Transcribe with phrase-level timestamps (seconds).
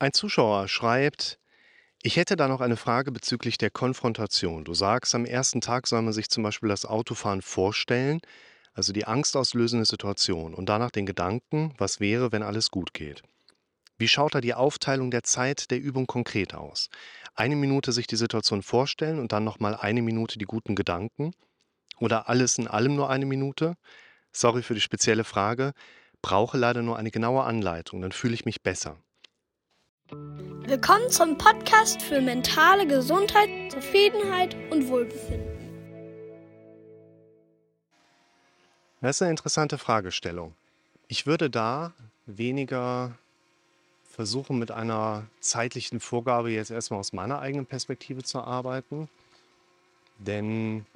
[0.00, 1.38] Ein Zuschauer schreibt,
[2.00, 4.64] ich hätte da noch eine Frage bezüglich der Konfrontation.
[4.64, 8.22] Du sagst, am ersten Tag soll man sich zum Beispiel das Autofahren vorstellen,
[8.72, 13.22] also die angstauslösende Situation, und danach den Gedanken, was wäre, wenn alles gut geht.
[13.98, 16.88] Wie schaut da die Aufteilung der Zeit der Übung konkret aus?
[17.34, 21.32] Eine Minute sich die Situation vorstellen und dann nochmal eine Minute die guten Gedanken?
[21.98, 23.74] Oder alles in allem nur eine Minute?
[24.32, 25.74] Sorry für die spezielle Frage,
[26.22, 28.96] brauche leider nur eine genaue Anleitung, dann fühle ich mich besser.
[30.12, 35.46] Willkommen zum Podcast für mentale Gesundheit, Zufriedenheit und Wohlbefinden.
[39.00, 40.54] Das ist eine interessante Fragestellung.
[41.06, 41.92] Ich würde da
[42.26, 43.16] weniger
[44.10, 49.08] versuchen, mit einer zeitlichen Vorgabe jetzt erstmal aus meiner eigenen Perspektive zu arbeiten.
[50.18, 50.86] Denn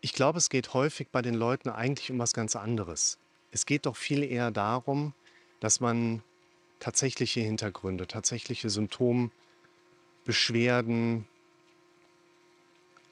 [0.00, 3.18] ich glaube, es geht häufig bei den Leuten eigentlich um was ganz anderes.
[3.52, 5.14] Es geht doch viel eher darum,
[5.60, 6.24] dass man
[6.80, 11.26] tatsächliche Hintergründe, tatsächliche Symptombeschwerden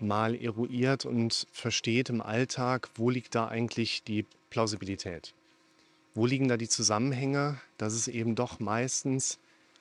[0.00, 5.34] mal eruiert und versteht im Alltag, wo liegt da eigentlich die Plausibilität.
[6.14, 9.38] Wo liegen da die Zusammenhänge, dass es eben doch meistens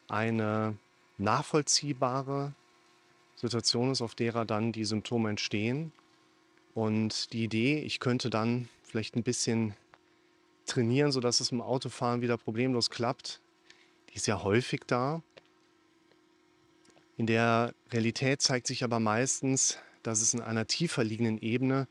[0.08, 0.78] eine
[1.18, 2.54] nachvollziehbare
[3.36, 5.92] Situation ist, auf derer dann die Symptome entstehen.
[6.74, 9.74] Und die Idee, ich könnte dann vielleicht ein bisschen
[10.66, 13.40] trainieren, sodass es im Autofahren wieder problemlos klappt,
[14.18, 15.22] ist ja häufig da.
[17.18, 21.88] In der Realität zeigt sich aber meistens, dass es in einer tiefer liegenden Ebene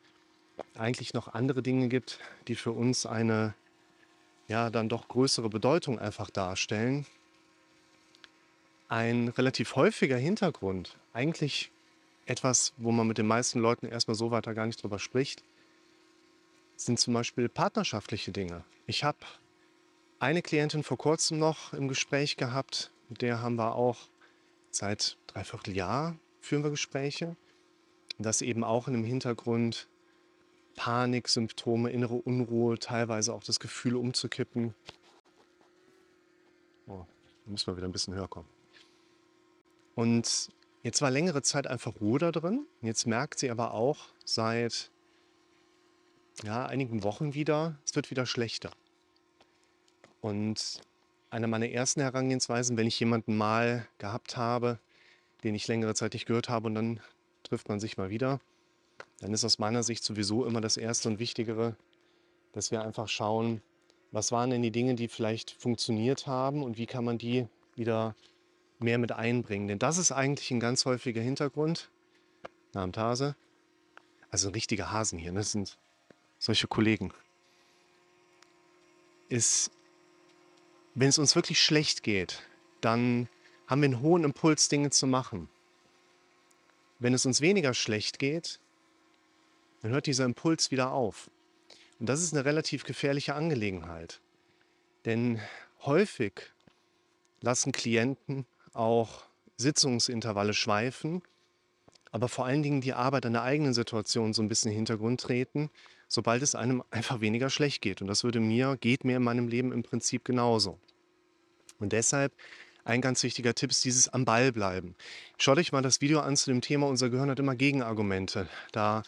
[0.74, 3.54] eigentlich noch andere Dinge gibt, die für uns eine
[4.48, 7.06] ja dann doch größere Bedeutung einfach darstellen.
[8.88, 11.70] Ein relativ häufiger Hintergrund, eigentlich
[12.26, 15.42] etwas, wo man mit den meisten Leuten erstmal so weiter gar nicht drüber spricht,
[16.76, 18.64] sind zum Beispiel partnerschaftliche Dinge.
[18.86, 19.18] Ich habe
[20.18, 24.08] eine Klientin vor kurzem noch im Gespräch gehabt, mit der haben wir auch
[24.70, 27.36] seit dreiviertel Jahr führen wir Gespräche.
[28.18, 29.88] Das eben auch in dem Hintergrund
[30.76, 34.74] Paniksymptome, innere Unruhe, teilweise auch das Gefühl umzukippen.
[36.86, 37.04] Oh,
[37.44, 38.48] da müssen wir wieder ein bisschen höher kommen.
[39.94, 40.50] Und
[40.82, 42.66] jetzt war längere Zeit einfach Ruhe da drin.
[42.80, 44.90] Jetzt merkt sie aber auch seit
[46.44, 48.70] ja, einigen Wochen wieder, es wird wieder schlechter.
[50.26, 50.80] Und
[51.30, 54.80] eine meiner ersten Herangehensweisen, wenn ich jemanden mal gehabt habe,
[55.44, 57.00] den ich längere Zeit nicht gehört habe und dann
[57.44, 58.40] trifft man sich mal wieder,
[59.20, 61.76] dann ist aus meiner Sicht sowieso immer das Erste und Wichtigere,
[62.54, 63.62] dass wir einfach schauen,
[64.10, 68.16] was waren denn die Dinge, die vielleicht funktioniert haben und wie kann man die wieder
[68.80, 69.68] mehr mit einbringen.
[69.68, 71.88] Denn das ist eigentlich ein ganz häufiger Hintergrund.
[72.72, 73.36] Namens Hase.
[74.32, 75.38] Also ein richtiger Hasen hier, ne?
[75.38, 75.78] das sind
[76.40, 77.12] solche Kollegen.
[79.28, 79.70] Ist,
[80.96, 82.42] wenn es uns wirklich schlecht geht,
[82.80, 83.28] dann
[83.66, 85.50] haben wir einen hohen Impuls, Dinge zu machen.
[86.98, 88.60] Wenn es uns weniger schlecht geht,
[89.82, 91.30] dann hört dieser Impuls wieder auf.
[92.00, 94.20] Und das ist eine relativ gefährliche Angelegenheit.
[95.04, 95.38] Denn
[95.82, 96.32] häufig
[97.42, 99.24] lassen Klienten auch
[99.58, 101.22] Sitzungsintervalle schweifen,
[102.16, 104.78] aber vor allen Dingen die Arbeit an der eigenen Situation so ein bisschen in den
[104.78, 105.68] Hintergrund treten,
[106.08, 108.00] sobald es einem einfach weniger schlecht geht.
[108.00, 110.78] Und das würde mir, geht mir in meinem Leben im Prinzip genauso.
[111.78, 112.32] Und deshalb
[112.84, 114.94] ein ganz wichtiger Tipp ist dieses am Ball bleiben.
[115.36, 118.48] Schaut euch mal das Video an zu dem Thema, unser Gehirn hat immer Gegenargumente.
[118.72, 119.02] Da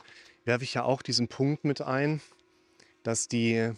[0.44, 2.20] werfe ich ja auch diesen Punkt mit ein,
[3.04, 3.72] dass die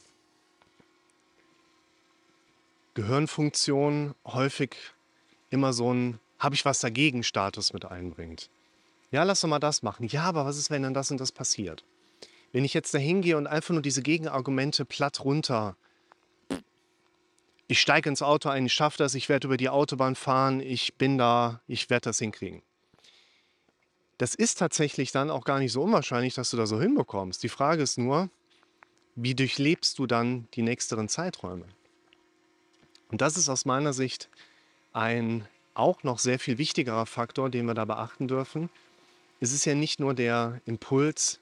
[2.95, 4.75] Gehirnfunktion häufig
[5.51, 8.51] immer so ein habe ich was dagegen Status mit einbringt.
[9.11, 10.07] Ja, lass doch mal das machen.
[10.07, 11.85] Ja, aber was ist, wenn dann das und das passiert?
[12.53, 15.77] Wenn ich jetzt da hingehe und einfach nur diese Gegenargumente platt runter,
[17.69, 20.95] ich steige ins Auto ein, ich schaffe das, ich werde über die Autobahn fahren, ich
[20.95, 22.63] bin da, ich werde das hinkriegen
[24.21, 27.43] das ist tatsächlich dann auch gar nicht so unwahrscheinlich, dass du da so hinbekommst.
[27.43, 28.29] Die Frage ist nur,
[29.15, 31.65] wie durchlebst du dann die nächsteren Zeiträume?
[33.09, 34.29] Und das ist aus meiner Sicht
[34.93, 38.69] ein auch noch sehr viel wichtigerer Faktor, den wir da beachten dürfen.
[39.43, 41.41] Es ist ja nicht nur der Impuls,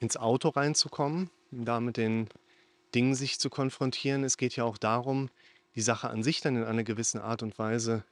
[0.00, 2.28] ins Auto reinzukommen, da mit den
[2.94, 4.22] Dingen sich zu konfrontieren.
[4.22, 5.30] Es geht ja auch darum,
[5.74, 8.04] die Sache an sich dann in einer gewissen Art und Weise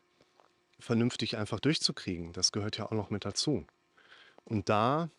[0.80, 2.32] vernünftig einfach durchzukriegen.
[2.32, 3.66] Das gehört ja auch noch mit dazu.
[4.44, 5.10] Und da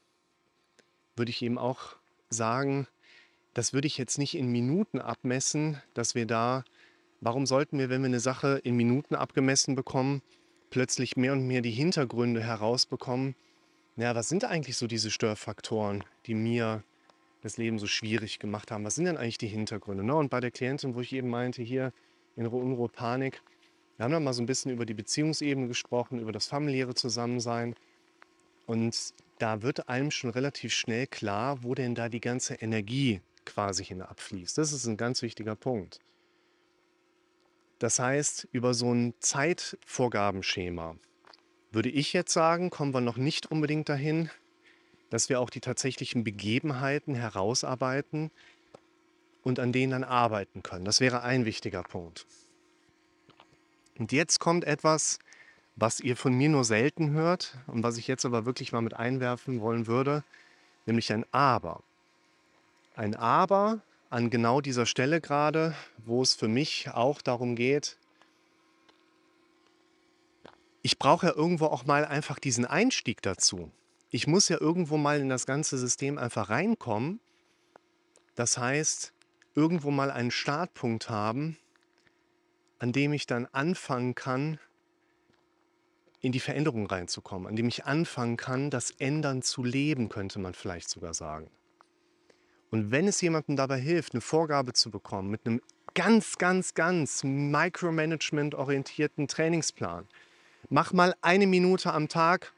[1.16, 1.96] würde ich eben auch
[2.30, 2.88] sagen,
[3.54, 6.64] das würde ich jetzt nicht in Minuten abmessen, dass wir da,
[7.22, 10.22] warum sollten wir, wenn wir eine Sache in Minuten abgemessen bekommen,
[10.70, 13.36] plötzlich mehr und mehr die Hintergründe herausbekommen?
[13.98, 16.84] Naja, was sind eigentlich so diese Störfaktoren, die mir
[17.42, 18.86] das Leben so schwierig gemacht haben?
[18.86, 20.04] Was sind denn eigentlich die Hintergründe?
[20.04, 20.14] Ne?
[20.14, 21.92] Und bei der Klientin, wo ich eben meinte, hier
[22.36, 23.42] innere Unruhe, Panik,
[23.98, 27.74] Wir haben dann mal so ein bisschen über die Beziehungsebene gesprochen, über das familiäre Zusammensein.
[28.68, 33.84] Und da wird einem schon relativ schnell klar, wo denn da die ganze Energie quasi
[33.84, 34.60] hin abfließt.
[34.60, 36.00] Das ist ein ganz wichtiger Punkt.
[37.80, 40.98] Das heißt, über so ein Zeitvorgabenschema
[41.72, 44.30] würde ich jetzt sagen, kommen wir noch nicht unbedingt dahin,
[45.10, 48.32] dass wir auch die tatsächlichen Begebenheiten herausarbeiten
[49.44, 50.86] und an denen dann arbeiten können.
[50.86, 52.26] Das wäre ein wichtiger Punkt.
[53.98, 55.20] Und jetzt kommt etwas,
[55.76, 58.96] was ihr von mir nur selten hört und was ich jetzt aber wirklich mal mit
[58.96, 60.24] einwerfen wollen würde,
[60.86, 61.82] nämlich ein Aber.
[62.96, 63.80] Ein Aber
[64.10, 65.76] an genau dieser Stelle gerade,
[66.06, 67.98] wo es für mich auch darum geht,
[70.88, 73.74] ich brauche ja irgendwo auch mal einfach diesen Einstieg dazu.
[74.10, 77.20] Ich muss ja irgendwo mal in das ganze System einfach reinkommen.
[78.36, 79.12] Das heißt,
[79.54, 81.58] irgendwo mal einen Startpunkt haben,
[82.80, 84.62] an dem ich dann anfangen kann,
[86.22, 90.54] in die Veränderung reinzukommen, an dem ich anfangen kann, das Ändern zu leben, könnte man
[90.54, 91.52] vielleicht sogar sagen.
[92.72, 95.60] Und wenn es jemandem dabei hilft, eine Vorgabe zu bekommen mit einem
[95.96, 100.08] ganz, ganz, ganz Micromanagement-orientierten Trainingsplan,
[100.70, 102.54] mach mal eine Minute am Tag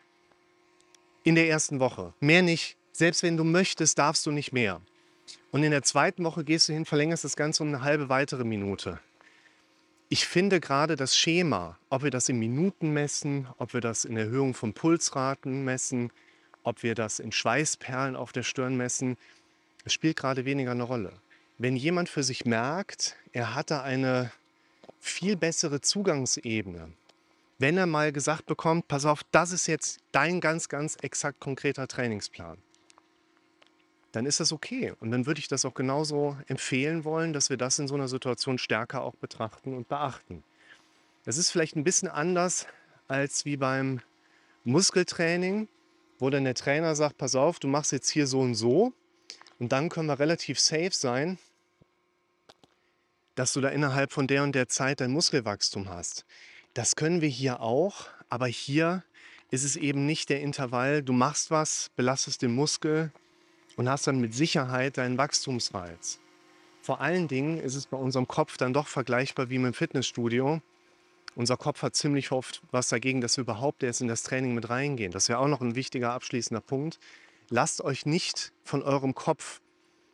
[1.23, 2.13] in der ersten Woche.
[2.19, 2.77] Mehr nicht.
[2.91, 4.81] Selbst wenn du möchtest, darfst du nicht mehr.
[5.51, 8.43] Und in der zweiten Woche gehst du hin, verlängerst das Ganze um eine halbe weitere
[8.43, 8.99] Minute.
[10.09, 14.17] Ich finde gerade das Schema, ob wir das in Minuten messen, ob wir das in
[14.17, 16.11] Erhöhung von Pulsraten messen,
[16.63, 19.17] ob wir das in Schweißperlen auf der Stirn messen,
[19.85, 21.13] es spielt gerade weniger eine Rolle.
[21.57, 24.31] Wenn jemand für sich merkt, er hat da eine
[24.99, 26.91] viel bessere Zugangsebene,
[27.59, 31.87] wenn er mal gesagt bekommt, pass auf, das ist jetzt dein ganz, ganz exakt konkreter
[31.87, 32.57] Trainingsplan,
[34.13, 34.93] dann ist das okay.
[34.99, 38.07] Und dann würde ich das auch genauso empfehlen wollen, dass wir das in so einer
[38.07, 40.43] Situation stärker auch betrachten und beachten.
[41.25, 42.65] Das ist vielleicht ein bisschen anders
[43.07, 44.01] als wie beim
[44.63, 45.67] Muskeltraining,
[46.17, 48.93] wo dann der Trainer sagt, pass auf, du machst jetzt hier so und so
[49.59, 51.37] und dann können wir relativ safe sein,
[53.35, 56.25] dass du da innerhalb von der und der Zeit dein Muskelwachstum hast.
[56.73, 59.03] Das können wir hier auch, aber hier
[59.51, 63.11] ist es eben nicht der Intervall, du machst was, belastest den Muskel
[63.75, 66.19] und hast dann mit Sicherheit deinen Wachstumsreiz.
[66.81, 70.61] Vor allen Dingen ist es bei unserem Kopf dann doch vergleichbar wie mit dem Fitnessstudio.
[71.35, 74.69] Unser Kopf hat ziemlich oft was dagegen, dass wir überhaupt erst in das Training mit
[74.69, 75.11] reingehen.
[75.11, 76.99] Das wäre auch noch ein wichtiger abschließender Punkt.
[77.49, 79.61] Lasst euch nicht von eurem Kopf,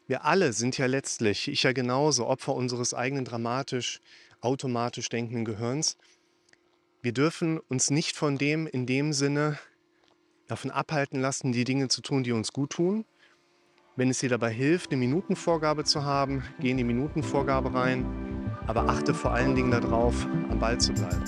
[0.08, 4.02] wir alle sind ja letztlich, ich ja genauso, Opfer unseres eigenen dramatisch,
[4.40, 5.98] automatisch denkenden Gehirns.
[7.06, 9.60] Wir dürfen uns nicht von dem in dem Sinne
[10.48, 13.06] davon abhalten lassen, die Dinge zu tun, die uns gut tun.
[13.96, 18.90] Wenn es dir dabei hilft, eine Minutenvorgabe zu haben, geh in die Minutenvorgabe rein, aber
[18.90, 21.22] achte vor allen Dingen darauf, am Ball zu bleiben.